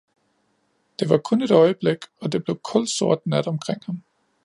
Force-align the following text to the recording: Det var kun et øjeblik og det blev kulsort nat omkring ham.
Det 0.99 1.09
var 1.09 1.17
kun 1.17 1.41
et 1.41 1.51
øjeblik 1.51 1.97
og 2.21 2.31
det 2.31 2.43
blev 2.43 2.59
kulsort 2.63 3.19
nat 3.27 3.47
omkring 3.47 3.85
ham. 3.85 4.03